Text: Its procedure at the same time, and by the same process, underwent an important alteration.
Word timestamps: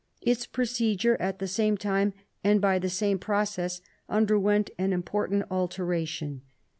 Its 0.23 0.47
procedure 0.47 1.15
at 1.21 1.37
the 1.37 1.47
same 1.47 1.77
time, 1.77 2.11
and 2.43 2.59
by 2.59 2.79
the 2.79 2.89
same 2.89 3.19
process, 3.19 3.81
underwent 4.09 4.71
an 4.79 4.93
important 4.93 5.43
alteration. 5.51 6.41